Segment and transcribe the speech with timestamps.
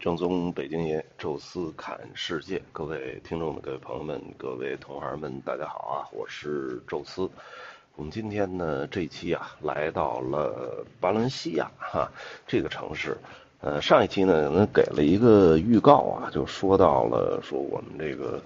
[0.00, 6.08] 正宗北京爷，宙斯侃世界，各位听众的各位朋友们，各位同行们，大家好啊！
[6.10, 7.28] 我是宙斯。
[7.96, 12.10] 我们今天呢，这一期啊，来到了巴伦西亚哈
[12.46, 13.18] 这个城市。
[13.60, 18.40] 呃，上一期呢，给了一个预告啊，就说到了说我们这个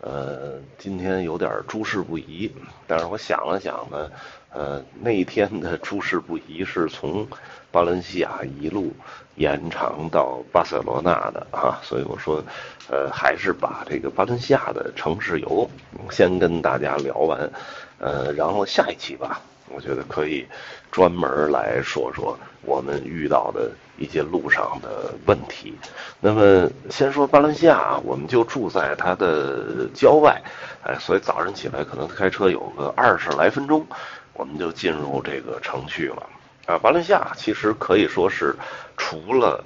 [0.00, 2.50] 呃，今天有点诸事不宜。
[2.86, 4.10] 但是我想了想呢，
[4.52, 7.26] 呃，那一天的诸事不宜是从
[7.70, 8.92] 巴伦西亚一路。
[9.36, 12.44] 延长到巴塞罗那的啊，所以我说，
[12.90, 15.70] 呃，还是把这个巴伦西亚的城市游
[16.10, 17.50] 先跟大家聊完，
[17.98, 19.40] 呃，然后下一期吧，
[19.72, 20.46] 我觉得可以
[20.90, 25.74] 专门来说说我们遇到的一些路上的问题。
[26.20, 30.40] 那么先说巴伦西亚啊，我们就住在它的郊外，
[30.82, 33.86] 哎，所以早上起来可能开车有个二十来分钟，
[34.34, 36.26] 我们就进入这个城区了。
[36.66, 38.54] 啊，巴伦西亚其实可以说是
[38.96, 39.64] 除了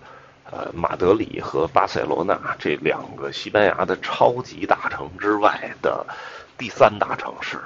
[0.50, 6.06] 呃马德里和巴塞罗那这两个西班牙的超级大城之外的
[6.56, 7.58] 第三大城市。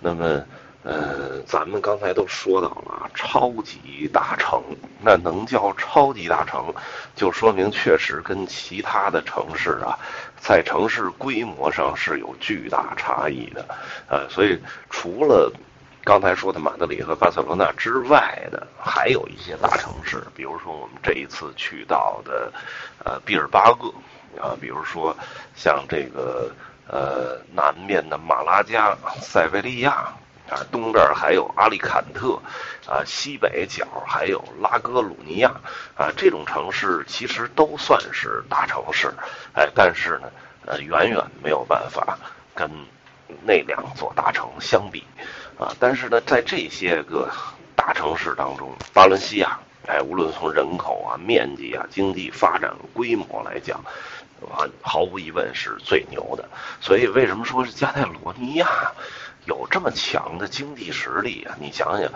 [0.00, 0.42] 那么，
[0.82, 4.62] 呃，咱们刚才都说到了超级大城，
[5.02, 6.72] 那能叫超级大城，
[7.14, 9.98] 就说明确实跟其他的城市啊，
[10.40, 13.64] 在城市规模上是有巨大差异的。
[14.08, 14.58] 呃，所以
[14.88, 15.52] 除了
[16.02, 22.50] 刚才说的马德里和巴塞罗那之外的，还有一些大城市，比如说我们这一次去到的，
[23.04, 23.94] 呃，毕尔巴鄂，
[24.40, 25.14] 啊，比如说
[25.54, 26.50] 像这个
[26.88, 30.08] 呃南面的马拉加、塞维利亚，
[30.50, 32.40] 啊，东边还有阿利坎特，
[32.86, 35.52] 啊，西北角还有拉戈鲁尼亚，
[35.96, 39.14] 啊，这种城市其实都算是大城市，
[39.54, 40.30] 哎，但是呢，
[40.66, 42.18] 呃，远远没有办法
[42.54, 42.68] 跟
[43.44, 45.04] 那两座大城相比。
[45.58, 47.28] 啊，但是呢，在这些个
[47.76, 53.78] 大城市当中，巴伦西亚，哎，无论从人口啊、面积啊、经济发展规模来讲，
[54.50, 56.48] 啊，毫无疑问是最牛的。
[56.80, 58.66] 所以，为什么说是加泰罗尼亚
[59.50, 61.56] 有这么强的经济实力啊？
[61.58, 62.08] 你想想，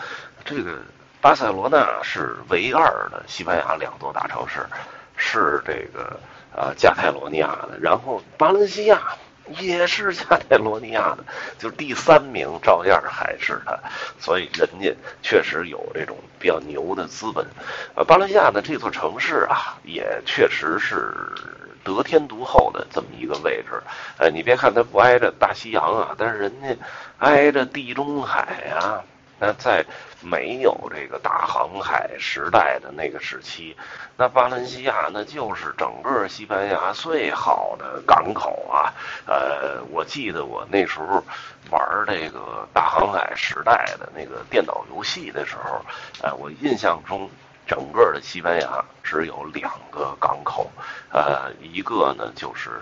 [0.44, 0.78] 这个
[1.20, 4.64] 巴塞罗那是唯二的西班牙两座大城市，
[5.16, 6.20] 是这个
[6.54, 9.03] 啊加泰罗尼亚的，然后巴伦西亚。
[9.60, 11.25] 也是加泰罗尼亚的，
[11.58, 13.78] 就第三名，照样还是他，
[14.19, 17.44] 所以人家确实有这种比较牛的资本。
[17.94, 21.14] 呃，巴伦西亚的这座城市啊，也确实是
[21.84, 23.82] 得天独厚的这么一个位置。
[24.18, 26.76] 呃，你别看它不挨着大西洋啊，但是人家
[27.18, 29.04] 挨着地中海啊。
[29.36, 29.84] 那在
[30.20, 33.76] 没有这个大航海时代的那个时期，
[34.16, 38.94] 那巴伦西亚那就是整个西班牙最好的港口啊。
[39.26, 41.22] 呃，我记得我那时候
[41.68, 45.84] 玩这个大航海时代的那个电脑游戏的时候，
[46.22, 47.28] 呃，我印象中
[47.66, 50.70] 整个的西班牙只有两个港口，
[51.10, 52.80] 呃，一个呢就是。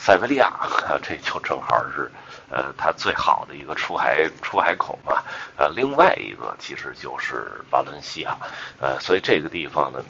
[0.00, 0.52] 塞维利亚，
[1.00, 2.10] 这就正好是，
[2.50, 5.22] 呃，它最好的一个出海出海口嘛。
[5.56, 8.36] 呃，另外一个其实就是巴伦西亚，
[8.80, 10.02] 呃，所以这个地方呢，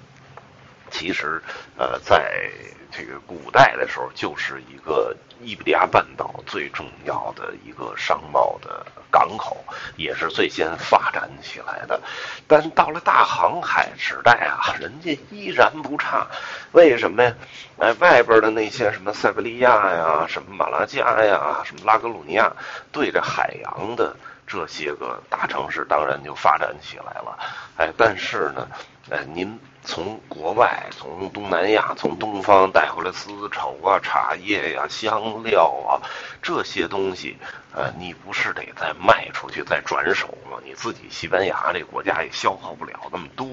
[0.91, 1.43] 其实
[1.77, 2.51] 呃，在
[2.91, 8.87] 这个古代的时候，就是一个伊比利亚半岛最重要的一个商贸的。
[9.09, 9.65] 港口
[9.97, 12.03] 也是最先发展起来的，
[12.47, 16.27] 但是到了大航海时代啊，人家依然不差。
[16.73, 17.35] 为什么呀？
[17.79, 22.53] 哎，外边的那些什么塞维利亚呀、什么马拉加呀、什么拉格鲁尼亚，
[22.93, 24.15] 对着海洋的
[24.47, 27.39] 这些个大城市，当然就发展起来了。
[27.77, 28.69] 哎，但是呢，
[29.11, 29.59] 哎，您。
[29.89, 36.03] 从国外，从东南亚，从东方带回来丝绸啊、茶叶呀、香料啊
[36.43, 37.39] 这些东西，
[37.73, 40.59] 呃，你不是得再卖出去、再转手吗？
[40.65, 43.47] 你自己西班牙这国家也消耗不了那么多，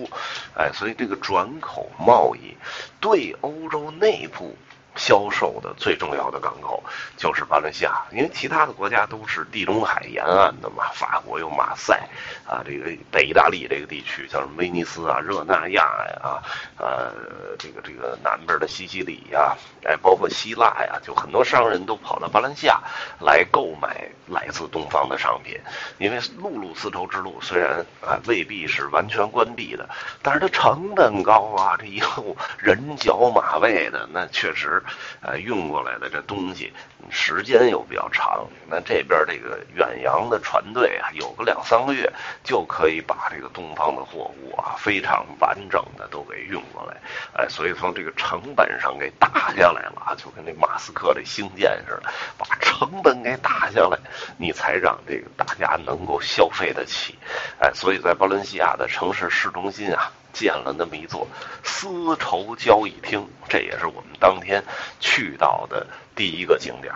[0.57, 2.57] 哎，所以这个转口贸易
[2.99, 4.57] 对欧洲内部。
[4.95, 6.83] 销售的最重要的港口
[7.17, 10.83] 就是巴伦西亚，因为其他的国家都是地中海沿岸的嘛。
[10.93, 12.07] 法国有马赛，
[12.45, 16.43] 啊，这个北意大利这个地区，像什么威尼斯啊、热那亚呀，
[16.77, 17.11] 呃，
[17.57, 22.79] 这个这个南边的西西里呀，哎，包括希腊呀，就很多商人都跑到巴伦西亚
[23.19, 25.59] 来购买来自东方的商品。
[25.97, 29.89] 因为陆路丝绸之路虽然啊未必是完全关闭的，
[30.21, 34.82] 但是它成本高啊，这一路人脚马喂的，那确实。
[35.21, 36.71] 呃，运过来的这东西
[37.09, 42.11] 时间又比较长，那这边这个远洋的船队啊，有个两三个月
[42.43, 46.97] 就可以把这个东方的货物啊，非常完整的都给运过来。
[47.33, 53.97] 哎，所以从这个成本上给打下来了啊，就跟那马斯克这星舰似的，把成本给打下来，
[54.37, 57.17] 你才让这个大家能够消费得起。
[57.59, 60.11] 哎，所以在巴伦西亚的城市市中心啊。
[60.33, 61.27] 建了那么一座
[61.63, 64.63] 丝绸交易厅，这也是我们当天
[64.99, 66.93] 去到的第一个景点。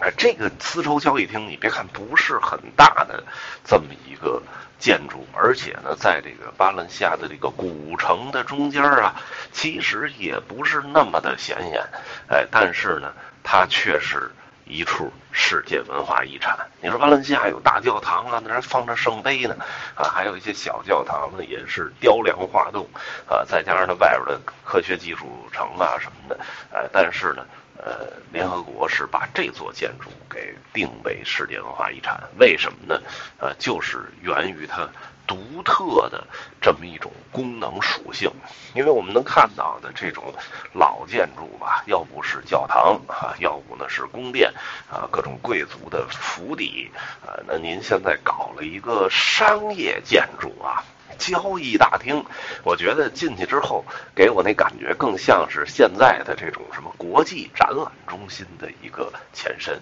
[0.00, 3.24] 哎，这个丝绸交易厅，你别看不是很大的
[3.64, 4.42] 这么一个
[4.78, 9.16] 建筑，而且呢，在这个巴伦西亚的这个古城的中间啊，
[9.52, 11.82] 其实也不是那么的显眼。
[12.28, 14.30] 哎，但是呢，它却是
[14.66, 16.58] 一处世界文化遗产。
[16.82, 19.56] 你说巴伦西亚有大教堂啊，那还放着圣杯呢，
[19.94, 22.86] 啊，还有一些小教堂呢，也是雕梁画栋，
[23.28, 26.38] 啊，再加上它外边的科学技术城啊什么的，
[26.72, 27.46] 哎，但是呢。
[27.78, 33.00] 呃，联合国是把这座建筑给定为世界文化遗产，为什么呢？
[33.38, 34.88] 呃，就是源于它
[35.26, 36.26] 独特的
[36.60, 38.30] 这么一种功能属性。
[38.74, 40.34] 因为我们能看到的这种
[40.72, 44.52] 老建筑吧，要不是教堂啊，要不呢是宫殿
[44.90, 46.90] 啊，各种贵族的府邸
[47.24, 47.40] 啊。
[47.46, 50.84] 那您现在搞了一个商业建筑啊？
[51.18, 52.26] 交易大厅，
[52.62, 59.80] 我觉得进去之后，给我那感觉更像是现在的这种什么国际展览中心的一个前身。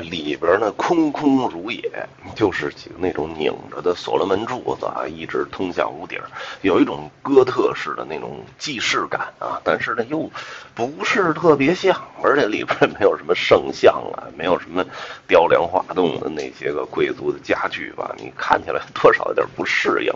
[0.00, 6.20] 里边呢空空如也，就是几个那种拧着的所罗门柱子啊，一直通向屋顶，
[6.62, 10.30] 有一种哥特式的那种既视感啊，但是呢又
[10.74, 14.84] 不是特别像，而且里边没有什么圣像啊，没有什么
[15.28, 20.12] 雕梁画栋的那些个贵族的家具吧，你看起来多少有点不适应。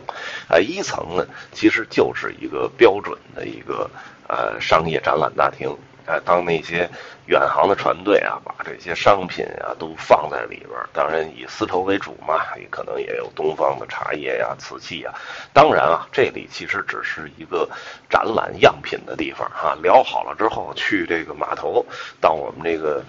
[0.49, 3.89] 啊，一层呢其实就是一个标准的一个
[4.29, 5.77] 呃商业展览大厅。
[6.09, 6.89] 哎，当那些
[7.27, 15.13] 远航的船队啊，把这些商品啊都放在里边，当然以丝绸为主嘛，也可能也有东方的茶叶呀、瓷器呀。
[15.53, 17.69] 当然啊，这里其实只是一个
[18.09, 19.77] 展览样品的地方哈。
[19.83, 21.85] 聊好了之后，去这个码头，
[22.21, 23.05] 到我们这个。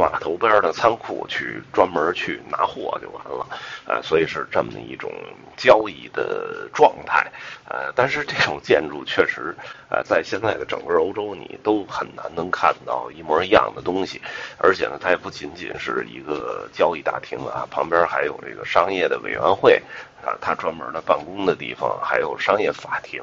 [0.00, 3.46] 码头边的仓库去专门去拿货就完了，
[3.86, 5.12] 呃，所以是这么一种
[5.56, 7.30] 交易的状态，
[7.68, 9.54] 呃，但是这种建筑确实，
[9.88, 14.20] 呃，在现在的整个欧洲你都很难能看到一模一样的东西，
[14.58, 19.82] 而且呢，它也不仅仅是一个交易大厅啊，旁边还有这个商业的委员会。
[20.24, 23.20] 啊，他专门的办公的地方，还有商业法庭，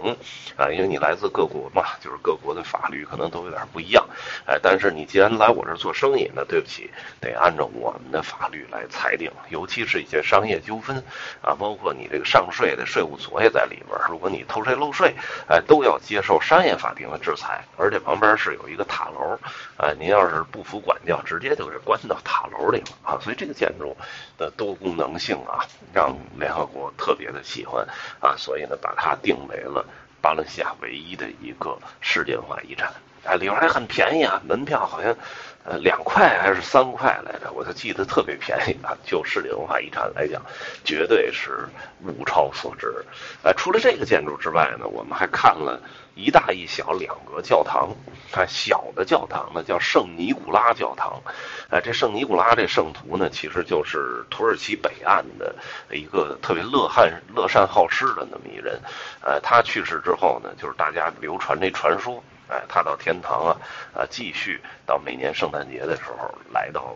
[0.57, 4.06] 啊，因为你来自各国嘛，就是各国的法律可能都有点不一样，
[4.45, 6.91] 哎，但是你既然来我这做生意，那对对不起，
[7.21, 11.01] 得按照我们的法律来裁定，尤其是一些商业纠纷，
[11.41, 15.15] 啊，包括你这个上税的税务所也在里边，如果你偷税漏税，
[15.47, 19.39] 哎，都要接受商业法庭的制裁，而且旁边是有一个塔楼，
[19.77, 23.95] 哎，您要是不服管教，直接就给关到塔楼里了啊，所以这个建筑
[24.38, 25.63] 的多功能性啊，
[25.94, 26.91] 让联合国。
[26.97, 27.88] 特别的喜欢
[28.19, 29.85] 啊，所以呢，把它定为了
[30.21, 32.91] 巴伦西亚唯一的一个世界文化遗产。
[33.23, 35.15] 哎，里边还很便宜啊，门票好像
[35.63, 38.97] 呃两块还是三块来着，我就记得特别便宜啊。
[39.06, 40.41] 就世界文化遗产来讲，
[40.83, 41.67] 绝对是
[42.06, 43.06] 物超所值。
[43.44, 45.79] 哎，除了这个建筑之外呢，我们还看了。
[46.15, 47.95] 一大一小两个教堂，
[48.33, 51.21] 啊，小的教堂呢叫圣尼古拉教堂，
[51.69, 55.56] 哎，这圣尼古拉这圣徒呢，其实就是土耳其北岸的
[55.89, 58.81] 一个特别乐善乐善好施的那么一人，
[59.21, 63.57] 呃，他去世之后呢，就是大家流传这传说，哎，他到天堂啊，
[63.94, 66.96] 啊，继续到每年圣诞节的时候来到。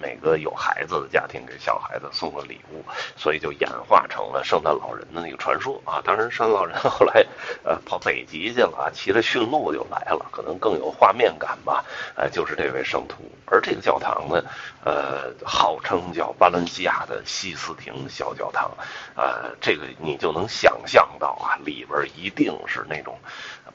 [0.00, 2.84] 每个有孩子的家庭给小孩子送个礼物，
[3.16, 6.00] 所以就演化成了圣诞老人的那个传说啊。
[6.04, 7.26] 当然，圣诞老人后来
[7.64, 11.84] 呃跑北极去了，骑着驯鹿就来了，可能更有画面感吧。
[12.16, 13.16] 哎，就是这位圣徒。
[13.50, 14.42] 而这个教堂呢，
[14.84, 18.70] 呃，号称叫巴伦西亚的西斯廷小教堂，
[19.16, 23.18] 呃，这个你就能想象到啊，里边一定是那种。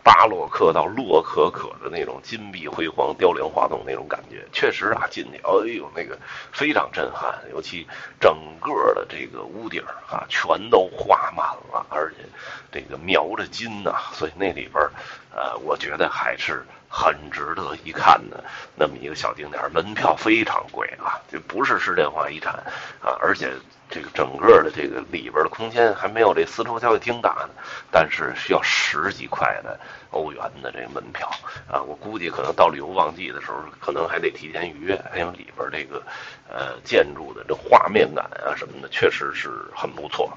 [0.04, 6.18] 巴洛克到洛可可的那种金碧辉煌、雕梁画栋那种感觉，确实啊，进去哎呦那个
[6.52, 7.34] 非常震撼。
[7.52, 7.88] 尤其
[8.20, 12.24] 整个的这个屋顶啊，全都画满了，而且
[12.72, 14.90] 这个描着金呐，所以那里边
[15.36, 18.44] 呃，我觉得还是很值得一看的
[18.76, 19.60] 那么一个小景点。
[19.74, 22.54] 门票非常贵啊，这不是世界文化遗产
[23.02, 23.52] 啊，而且。
[23.90, 27.50] 这个整个的这个里边的空间还没有这丝绸交易厅大呢，
[27.92, 31.30] 但是需要十几块的欧元的这个门票
[31.70, 36.02] 啊，我估计可能到旅游旺季的时候，可能还得提前预约，因为里边这个
[36.50, 40.36] 呃建筑的这画面感啊什么的，确实是很不错。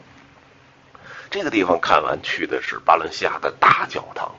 [1.30, 4.30] 这个地方看完去的是巴伦西亚的大教堂。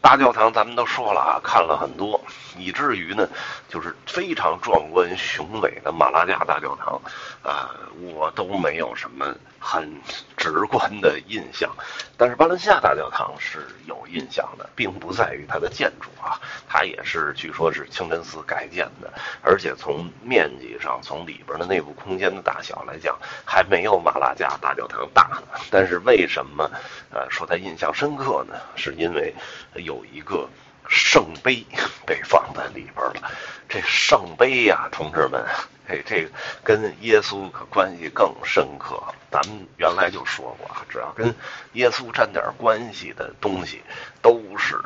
[0.00, 2.20] 大教堂咱们都说了啊，看了很多，
[2.56, 3.28] 以至于呢，
[3.68, 7.00] 就是非常壮观雄伟的马拉加大教堂，
[7.42, 9.34] 啊，我都没有什么
[9.66, 10.00] 很
[10.36, 11.74] 直观的印象。
[12.16, 25.42] 但是巴伦西亚大教堂是有印象的，并不在于它的建筑啊，它也是据说是清真寺改建的，而且从面积上，从里边的内部空间的大小来讲，还没有马拉加大教堂大。
[25.68, 26.70] 但是为什么
[27.10, 28.54] 呃说他印象深刻呢？
[28.76, 29.34] 是因为
[29.74, 30.48] 有一个
[30.88, 31.66] 圣杯
[32.06, 33.30] 被放在里边了。
[33.68, 35.44] 这圣杯呀，同志们，
[35.88, 36.30] 这，这个
[36.62, 39.02] 跟耶稣可关系更深刻。
[39.30, 41.34] 咱们原来就说过啊，只要跟
[41.72, 43.82] 耶稣沾点关系的东西，
[44.22, 44.76] 都是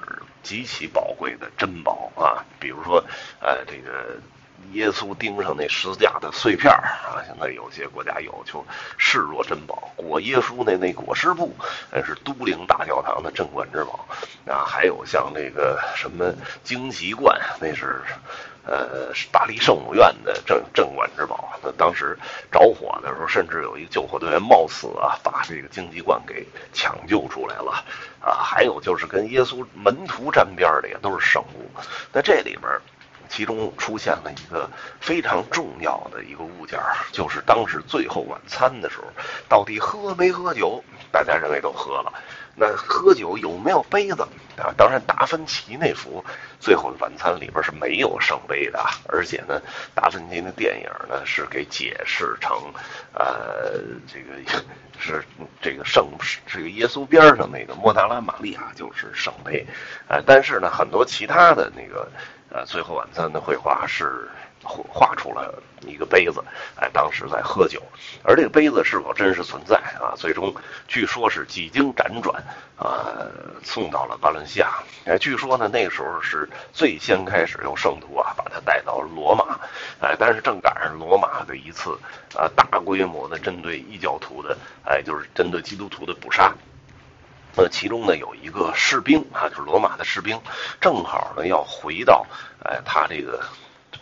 [0.43, 2.45] 极其宝贵的珍宝啊。
[2.59, 3.05] 比如说，
[3.41, 4.19] 呃，这个。
[4.73, 8.65] 耶稣钉上那十字架的碎片啊，现在有些国家有，就
[8.97, 9.91] 视若珍宝。
[9.97, 11.55] 裹耶稣那那裹尸布，
[11.91, 14.07] 那是都灵大教堂的镇馆之宝
[14.47, 14.65] 啊。
[14.65, 18.01] 还有像这个什么荆棘罐，那是
[18.65, 21.59] 呃巴黎圣母院的镇镇馆之宝。
[21.63, 22.17] 那当时
[22.53, 27.85] 着火的时候，甚至有一个救火队员冒死啊，把这个荆棘罐给抢救出来了
[28.21, 28.39] 啊。
[28.41, 31.69] 还有就是跟耶稣门徒沾边的，也都是圣物。
[32.13, 32.63] 那这里边。
[33.31, 34.69] 其中出现了一个
[35.01, 36.79] 非常重要的一个物件
[37.13, 39.05] 就是当时最后晚餐的时候，
[39.49, 40.83] 到底喝没喝酒？
[41.13, 42.13] 大家认为都喝了。
[42.57, 44.23] 那喝酒有没有杯子
[44.59, 44.75] 啊？
[44.77, 46.23] 当然，达芬奇那幅
[46.59, 49.63] 《最后的晚餐》里边是没有圣杯的，而且呢，
[49.95, 52.53] 达芬奇的电影呢是给解释成，
[53.15, 53.81] 呃，
[54.13, 54.65] 这个
[54.99, 55.25] 是
[55.63, 56.09] 这个圣
[56.47, 59.65] 这个耶稣边上那个莫达拉玛利亚就是圣杯，
[60.09, 62.11] 呃，但是呢，很多其他的那个。
[62.51, 64.29] 呃，最后晚餐的绘画是
[64.63, 66.43] 画出了一个杯子，
[66.77, 67.81] 哎，当时在喝酒，
[68.25, 70.13] 而这个杯子是否真实存在啊？
[70.17, 70.55] 最终
[70.87, 72.43] 据说是几经辗转
[72.77, 73.07] 啊，
[73.63, 74.83] 送到了巴伦西亚。
[75.07, 79.59] 哎，据说呢，那时候是最先开始用圣徒啊把它带到罗马，
[80.01, 81.99] 哎，但是正赶上罗马的一次
[82.35, 86.53] 啊大规模的针对异教徒的，哎，就是针对基督徒的捕杀。
[87.63, 90.41] 那其中呢有一个士兵啊，就是罗马的士兵，
[90.81, 92.25] 正好呢要回到
[92.65, 93.45] 哎他这个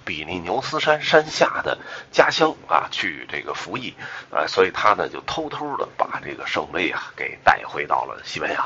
[0.05, 1.77] 比利牛斯山山下的
[2.13, 3.95] 家乡啊去这个服役
[4.31, 8.61] 啊，所以他呢就偷偷的把这个圣杯啊给带回到了西班牙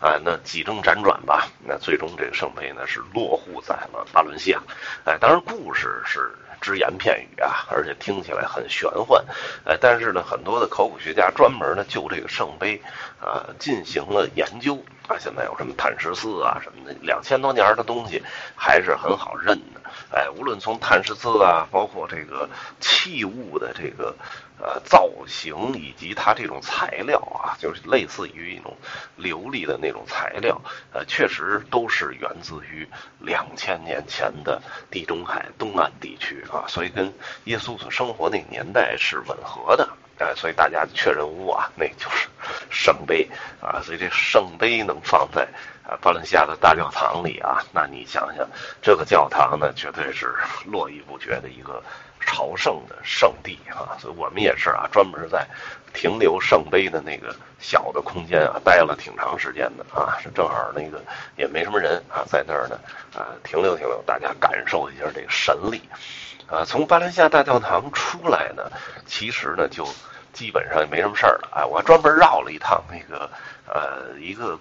[0.00, 0.18] 啊。
[0.24, 4.62] 那几经辗转吧，那最终这个圣杯呢是落户在了巴伦西亚。
[5.04, 6.34] 哎，当然故事是。
[6.60, 9.24] 只言片语啊，而且听起来很玄幻，
[9.64, 12.80] 呃，但是呢，很多的考古学家专门呢就这个圣杯
[13.20, 14.76] 啊进行了研究
[15.08, 15.16] 啊。
[15.18, 18.22] 现在有什么碳十四啊什么的，两千多年的东西
[18.56, 19.77] 还是很好认的。
[20.10, 22.48] 哎，无论从碳十四啊，包括这个
[22.80, 24.14] 器物的这个。
[24.60, 28.76] 呃，造型以及它这种材料啊，就是类似于一种
[29.16, 30.60] 琉璃的那种材料，
[30.92, 32.84] 呃，确实都是源自于
[33.20, 37.14] 两千年前的地中海东岸地区啊，所以跟
[37.44, 42.28] 耶稣所生活那个年代是吻合的，哎，所以大家确认无啊，那就是
[42.68, 43.30] 圣杯
[43.60, 45.46] 啊，所以这圣杯能放在
[45.88, 48.46] 啊巴伦西亚的大教堂里啊，那你想想，
[48.82, 51.82] 这个教堂呢，绝对是络绎不绝的一个。
[52.20, 55.46] 朝圣的圣地啊，所以我们也是啊，专门在
[55.94, 61.00] 停留圣杯的那个小的空间啊，待了挺长时间的啊，是正好那个
[61.36, 62.78] 也没什么人啊，在那儿呢
[63.16, 65.80] 啊，停留停留，大家感受一下这个神力
[66.46, 66.66] 啊。
[66.66, 68.70] 从巴伦西亚大教堂出来呢，
[69.06, 69.88] 其实呢就
[70.34, 71.64] 基本上也没什么事儿了啊。
[71.64, 73.30] 我还专门绕了一趟那个
[73.66, 74.58] 呃一个。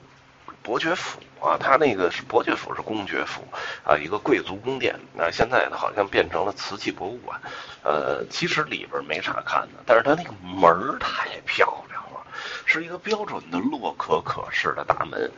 [0.68, 3.42] 伯爵府啊，他那个是伯爵府，是公爵府
[3.86, 5.00] 啊，一个贵族宫殿。
[5.14, 7.40] 那现在呢，好像变成了瓷器博物馆。
[7.84, 12.20] 呃，其实里边没啥看的，但是它那个门太漂亮了，
[12.66, 15.32] 是一个标准的洛可可式的大门。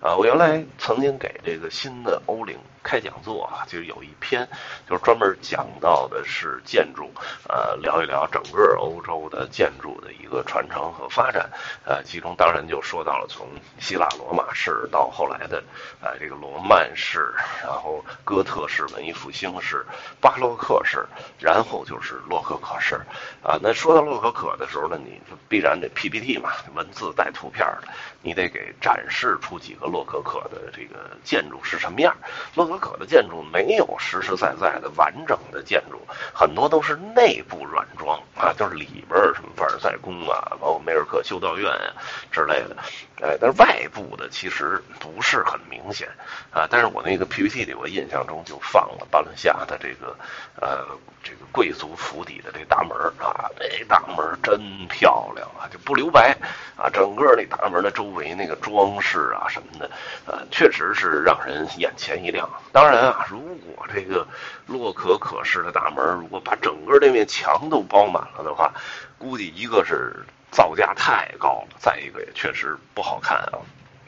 [0.00, 4.46] 啊，我原来曾经给这个新的欧领开讲座啊，就是有一篇，
[4.88, 7.10] 就是专门讲到的是建筑，
[7.48, 11.50] 呃，聊一聊整个欧洲的建筑的一个传承和发展，
[11.84, 13.48] 呃，其中当然就说到了从
[13.80, 15.64] 希腊罗马式到后来的，
[16.00, 19.84] 呃，这个罗曼式，然后哥特式、文艺复兴式、
[20.20, 21.04] 巴洛克式，
[21.40, 23.00] 然后就是洛可可式，
[23.42, 27.88] 啊，那说到洛可可的时候呢，你必然得 PPT 嘛，文字带图片的，
[28.22, 29.85] 你得给展示出几个。
[29.86, 32.14] 洛可可的这个建筑是什么样？
[32.54, 36.00] 洛可可的建筑没有实实在在的完整的建筑，
[36.32, 41.92] 很多都是内部软装啊，就是里边什么凡尔赛宫啊，包括梅尔克修道院啊
[42.30, 42.76] 之类的，
[43.22, 46.08] 哎，但是外部的其实不是很明显
[46.50, 46.66] 啊。
[46.70, 50.16] 但是我那个 PPT 里，我印象中就放了巴伦西亚的这个
[50.60, 50.86] 呃
[51.22, 56.36] 这个贵族府邸的这大门啊，这大门真漂亮啊，就不留白
[56.76, 59.66] 啊，整个那大门的周围那个装饰啊什么。
[59.78, 59.90] 的，
[60.26, 62.48] 呃，确实是让人眼前一亮。
[62.72, 64.26] 当然啊，如果这个
[64.66, 68.72] 洛可可式的大门，如果把整个这面墙都包满了的话，
[69.18, 73.58] 估计一个是造价太高了，再一个也确实不好看啊，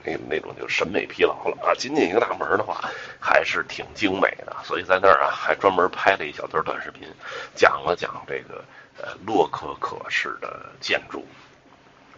[0.04, 1.74] 那那种就审美疲劳了啊。
[1.76, 2.80] 仅仅一个大门的话，
[3.18, 4.56] 还是挺精美的。
[4.64, 7.08] 所以在那儿啊，还专门拍了一小段短视频，
[7.54, 8.64] 讲了讲这个
[9.00, 11.26] 呃洛可可式的建筑。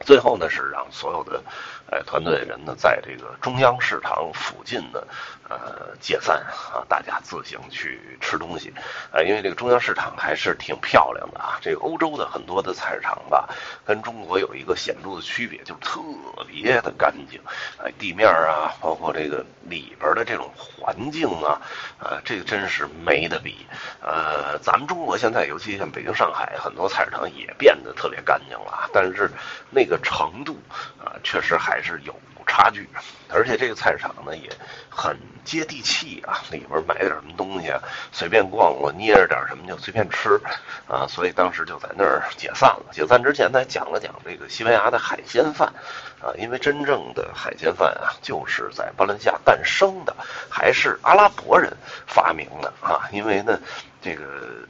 [0.04, 1.42] 最后呢，是让所有的，
[1.90, 5.02] 呃，团队人呢，在这个中央市场附近呢，
[5.46, 6.36] 呃，解散
[6.72, 8.72] 啊，大家自行去吃东西，
[9.12, 11.58] 啊，因为这个中央市场还是挺漂亮的啊。
[11.60, 13.46] 这个欧洲的很多的菜市场吧，
[13.84, 16.00] 跟中国有一个显著的区别，就是特
[16.48, 17.38] 别的干净，
[17.76, 21.60] 哎，地面啊，包括这个里边的这种环境啊，
[21.98, 23.66] 啊，这个真是没得比。
[24.00, 29.30] 呃，咱们中国现在，尤其像北京、上海，很多菜市场也变得特别干净了，但是
[29.68, 29.89] 那。
[29.89, 30.58] 个程度
[30.98, 32.14] 啊，确实还是有
[32.46, 32.88] 差距，
[33.28, 34.50] 而且这个菜市场呢也
[34.88, 37.80] 很接地气啊，里边买点什么东西啊，
[38.10, 40.40] 随便逛逛，捏着点什么就随便吃
[40.88, 42.86] 啊，所以当时就在那儿解散了。
[42.90, 45.72] 解散之前呢，讲了讲这个西班牙的海鲜饭
[46.20, 50.16] 啊，因为真正的海鲜饭啊，就是在巴伦西亚诞生的，
[50.48, 51.72] 还是阿拉伯人
[52.06, 53.58] 发明的啊，因为呢。
[54.02, 54.24] 这个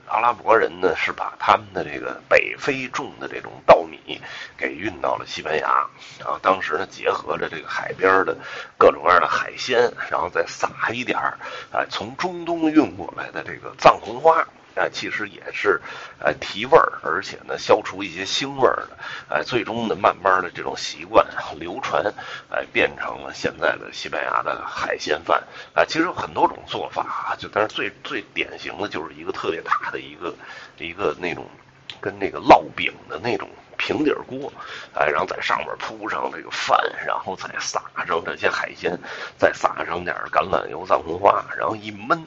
[0.06, 4.20] 阿拉伯人呢，是把他们的这个北非种的这种稻米
[4.56, 5.86] 给运到了西班牙，
[6.18, 8.36] 然后，当时呢，结合着这个海边的
[8.76, 11.38] 各种各样的海鲜，然后再撒一点儿，
[11.72, 14.46] 啊，从中东运过来的这个藏红花。
[14.74, 15.80] 哎，其实也是，
[16.18, 18.98] 哎，提味儿，而且呢，消除一些腥味儿的，
[19.28, 21.26] 哎，最终呢，慢慢的这种习惯
[21.58, 22.02] 流传，
[22.50, 25.42] 哎，变成了现在的西班牙的海鲜饭。
[25.74, 30.34] 啊，其实有很多种做法，就但是最最典型的就是一个特别大的一个
[30.78, 31.46] 一个那种
[32.00, 33.48] 跟那个烙饼的那种。
[33.82, 34.52] 平底锅，
[34.92, 38.98] 哎，然后在上面铺上这个饭，然后再撒上这些海鲜，
[39.38, 42.22] 再撒上点橄榄油、藏红花，然后一焖，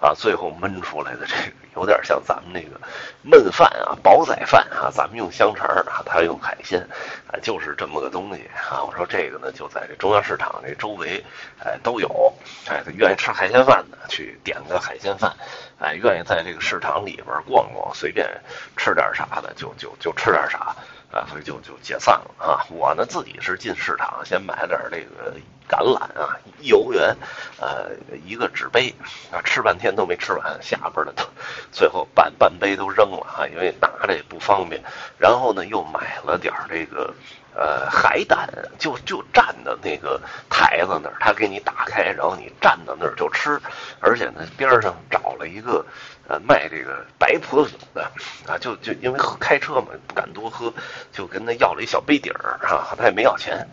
[0.00, 2.80] 啊，最后焖出来的这个有点像咱们那个
[3.28, 6.80] 焖饭啊、煲仔饭啊，咱们用香肠啊，他用海鲜，
[7.26, 8.82] 啊，就是这么个东西啊。
[8.84, 11.24] 我说这个呢，就在这中央市场这周围，
[11.64, 12.32] 哎，都有，
[12.68, 15.34] 哎，愿意吃海鲜饭的去点个海鲜饭，
[15.80, 18.28] 哎，愿意在这个市场里边逛逛，随便
[18.76, 20.76] 吃点啥的就就就吃点啥。
[21.10, 22.66] 啊，所以就就解散了啊！
[22.70, 25.34] 我呢自己是进市场先买点这个
[25.66, 27.16] 橄榄啊，一欧元，
[27.58, 27.92] 呃，
[28.26, 28.94] 一个纸杯
[29.32, 31.24] 啊，吃半天都没吃完，下边的都
[31.72, 34.82] 最后半半杯都扔了啊，因为拿着也不方便。
[35.18, 37.14] 然后呢，又买了点这个
[37.58, 43.60] 呃海胆，就就站在那个台子那儿，他给你打开，然后你站到那儿就吃，
[44.00, 45.84] 而且呢边上找了一个。
[46.30, 48.02] 呃，卖这个白葡萄酒的
[48.46, 50.70] 啊，就就因为开车嘛，不敢多喝，
[51.10, 53.66] 就跟他要了一小杯底儿啊，他也没要钱。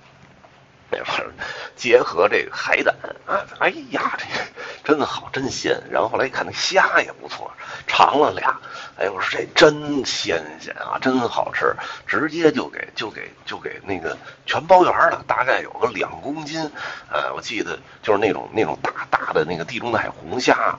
[0.92, 1.34] 那玩意儿
[1.76, 2.96] 结合这个海胆
[3.26, 5.82] 啊，哎呀，这真好，真鲜。
[5.90, 7.52] 然后后来一看，那虾也不错，
[7.88, 8.60] 尝了俩，
[8.98, 16.62] 哎，我说这真新鲜啊，真好吃，直接就给就给就给那个全包圆了，大概有个两公斤。
[17.12, 20.78] 呃，我记得就是那种那种大大的那个地中海红虾。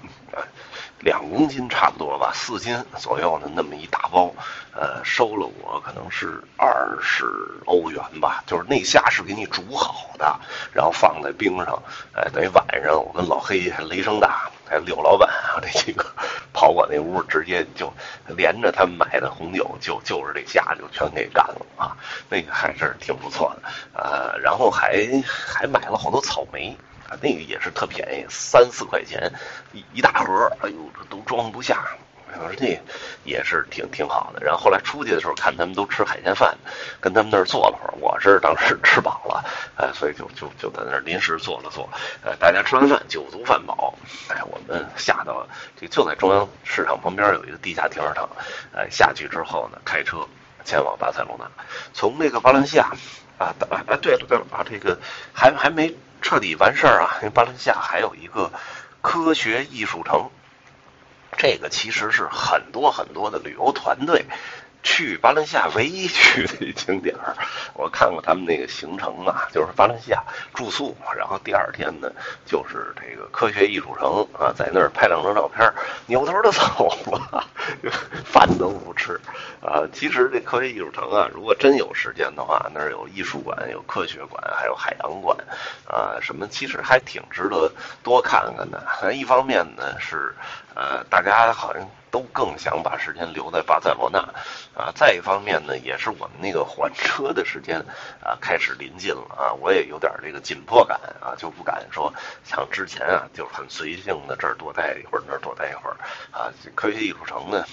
[1.06, 4.28] 两公斤差不多吧，四斤左右的那么一大包，
[4.72, 7.24] 呃，收了我可能是二十
[7.64, 8.42] 欧元吧。
[8.44, 10.40] 就是那虾是给你煮好的，
[10.72, 11.80] 然后放在冰上，
[12.12, 16.04] 哎，等于晚上我跟老黑、雷声大、还有柳老板啊这几个
[16.52, 17.92] 跑我那屋，直接就
[18.26, 21.96] 连着他们买的红酒，就就是这虾就全给干了啊。
[22.28, 26.76] 那个还是挺不错的，呃，然后还还买了好多草莓。
[27.08, 29.32] 啊，那个也是特便宜，三四块钱
[29.72, 31.84] 一一大盒，哎呦，这都装不下。
[32.38, 32.78] 我说这
[33.24, 34.44] 也是挺挺好的。
[34.44, 36.54] 然后后来出去的时候，看他们都吃海鲜饭，
[37.00, 37.94] 跟他们那儿坐了会儿。
[37.98, 39.42] 我是当时 吃饱了，
[39.76, 41.88] 哎，所以就就就在那儿临时坐了坐。
[42.22, 43.94] 呃，大家吃完饭，酒足饭饱，
[44.28, 45.46] 哎，我们下到
[45.80, 48.28] 这就在中央市场旁边有一个地下停车场，
[48.74, 50.26] 哎，下去之后呢，开车
[50.64, 51.48] 前往巴塞罗那。
[51.94, 52.90] 从那个巴伦西亚
[53.38, 54.98] 啊，啊，对了对了啊，这个
[55.32, 55.94] 还还没。
[56.22, 57.16] 彻底完事儿啊！
[57.20, 58.52] 因为巴伦西亚还有一个
[59.00, 60.30] 科学艺术城，
[61.36, 64.26] 这个其实是很多很多的旅游团队。
[64.86, 67.34] 去巴伦西亚唯一去的景点儿，
[67.74, 70.22] 我看过他们那个行程啊，就是巴伦西亚
[70.54, 72.08] 住宿，然后第二天呢
[72.46, 75.70] 就是这个科学艺术城啊，在那儿拍两张照片，
[76.06, 77.44] 扭头就走了，
[78.24, 79.20] 饭都不吃
[79.60, 79.82] 啊。
[79.92, 85.36] 其实这科学艺术城啊，如果真有时间的话，那儿有艺术馆、有科学馆，还有海洋馆
[85.88, 87.70] 啊，什么其实还挺值得
[88.04, 89.12] 多看看的。
[89.12, 90.32] 一方面呢是
[90.76, 91.82] 呃，大家好像。
[92.16, 94.20] 都更想把时间留在巴塞罗那，
[94.74, 97.78] 啊，再一方面呢，也是我们那个还车的时间
[98.24, 102.10] 啊开始临近了啊，我也有点这个紧迫感啊，就不敢说
[102.42, 105.96] 像之前啊，就是很随性的这儿多待一会儿，那儿多待一会儿
[106.32, 106.48] 啊。
[106.74, 107.66] 科学艺术城呢，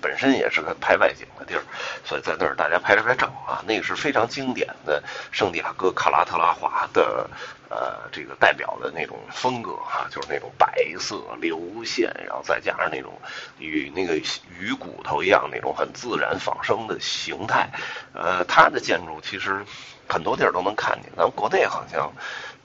[0.00, 1.62] 本身也是个拍外景的地儿，
[2.04, 7.28] 所以在那儿大家拍了拍照啊，那个是非常经典的圣地亚哥卡拉特拉华的
[7.70, 13.12] 呃，这个代表的那种风格哈，就是那种白色流线，然后再加上那种
[13.58, 14.16] 与那个
[14.58, 17.68] 鱼骨头一样那种很自然仿生的形态。
[18.14, 19.64] 呃，它的建筑其实
[20.08, 22.10] 很多地儿都能看见，咱们国内好像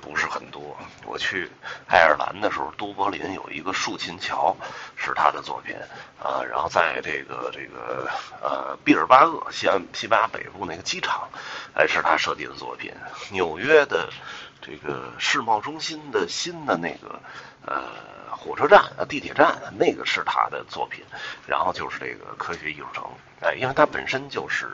[0.03, 0.75] 不是很多。
[1.05, 1.49] 我去
[1.87, 4.55] 爱尔兰的时候，都柏林有一个竖琴桥
[4.97, 5.75] 是他的作品
[6.21, 8.09] 啊，然后在这个这个
[8.41, 11.29] 呃毕尔巴鄂西安西巴北部那个机场，
[11.73, 12.93] 哎是他设计的作品。
[13.31, 14.09] 纽约的。
[14.65, 17.19] 这个世贸中心的新的那个
[17.65, 17.83] 呃
[18.35, 21.03] 火车站地铁站，那个是他的作品，
[21.47, 23.03] 然后就是这个科学艺术城，
[23.41, 24.67] 哎，因为他本身就是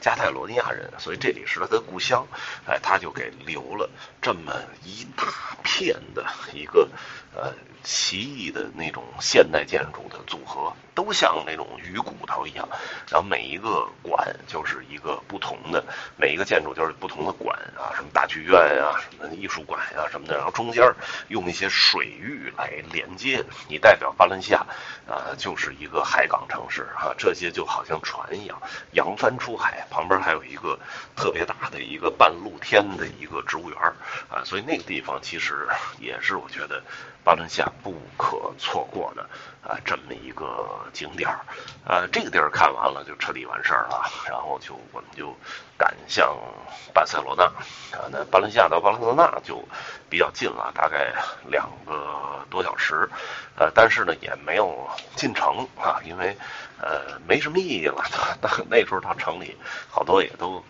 [0.00, 2.24] 加泰罗尼亚人，所以这里是他的故乡，
[2.68, 3.90] 哎，他就给留了
[4.22, 4.52] 这么
[4.84, 5.24] 一大
[5.64, 6.88] 片的一个
[7.36, 7.52] 呃。
[7.88, 12.68] 奇异的那种现代建筑的组合，都像那种鱼骨头一样，
[13.08, 15.84] 然后每一个馆就是一个不同的，
[16.16, 20.82] 每一个建筑就是不同的馆啊，什么大剧院啊，什么艺术馆呀什么的，然后中间
[21.28, 24.66] 用一些水域来连接，你代表巴伦西亚
[25.08, 28.60] 啊，就是一个海港城市哈，这些就好像船一样
[28.94, 30.76] 扬帆出海，旁边还有一个
[31.14, 33.78] 特别大的一个半露天的一个植物园
[34.28, 35.68] 啊，所以那个地方其实
[36.00, 36.82] 也是我觉得。
[37.26, 39.22] 巴伦西亚不可错过的
[39.60, 41.40] 啊，这么一个景点儿，
[41.84, 45.34] 呃，这个地儿看完了就彻底完事儿了，然后就我们就
[45.76, 46.32] 赶向
[46.94, 47.42] 巴塞罗那。
[47.98, 49.60] 啊，那巴伦西亚到巴塞罗那就
[50.08, 51.12] 比较近了，大概
[51.50, 53.10] 两个多小时，
[53.56, 56.38] 呃，但是呢也没有进城啊，因为
[56.80, 58.04] 呃没什么意义了，
[58.40, 59.56] 那那时候到城里
[59.90, 60.64] 好多也都。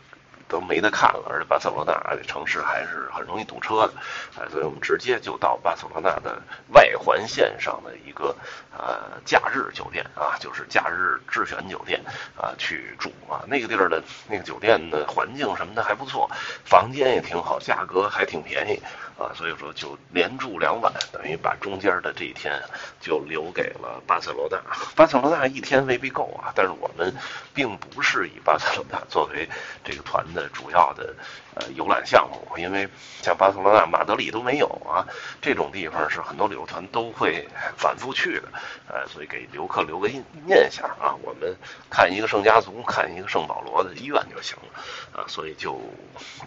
[0.49, 3.93] 都没得看了，而且巴塞罗那这城市还是很容易堵车的，
[4.39, 6.41] 哎，所以我们直接就到巴塞罗那的
[6.73, 8.35] 外环线上的一个
[8.77, 12.01] 呃假日酒店啊，就是假日智选酒店
[12.37, 13.43] 啊去住啊。
[13.47, 16.31] 那个地儿的那个酒店的环境什么的还不错，
[16.65, 18.81] 房间也挺好，价格还挺便宜
[19.19, 22.61] 啊，所以说就连住两晚，等于把中间的这一天
[23.01, 24.59] 就留给了巴塞罗那。
[24.95, 27.15] 巴塞罗那一天未必够啊，但是我们
[27.55, 29.49] 并不是以巴塞罗那作为
[29.83, 30.25] 这个团。
[30.35, 31.15] 的主要的
[31.55, 32.87] 呃游览项目，因为
[33.23, 35.07] 像巴塞罗那、马德里都没有啊，
[35.41, 38.49] 这种地方是很多旅游团都会反复去的，
[38.89, 41.15] 呃，所以给游客留个印念想啊。
[41.23, 41.57] 我们
[41.89, 45.81] 看一个圣家族，看一个圣保罗的医院就行了啊，所以就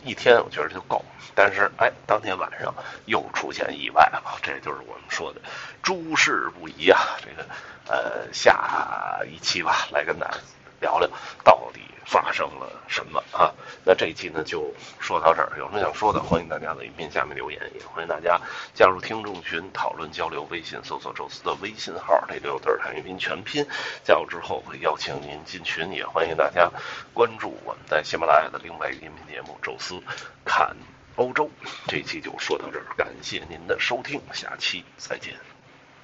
[0.04, 1.04] 一天我觉得就够。
[1.34, 2.59] 但是哎，当天晚上
[3.06, 5.42] 又出现意外了，这就是我们说的
[5.82, 7.00] 诸事不宜啊。
[7.22, 7.48] 这个
[7.88, 10.38] 呃，下一期吧，来跟大家
[10.80, 11.10] 聊聊
[11.44, 11.82] 到底。
[12.10, 13.54] 发生了什么啊？
[13.86, 15.52] 那这一期呢就说到这儿。
[15.60, 18.42] 有什么想说的，欢迎大家在音频下面留言，也欢迎大家
[18.74, 20.42] 加入听众群讨论交流。
[20.50, 23.64] 微信搜索“宙斯”的微信号，这六字儿汉语拼全拼。
[24.04, 26.72] 加入之后会邀请您进群，也欢迎大家
[27.14, 30.02] 关注我们在喜马拉雅的另外一个音频节目《宙斯
[30.44, 30.76] 看
[31.20, 31.46] 欧洲》。
[31.86, 35.59] 这期就说到这儿，感谢您的收听，下期再见。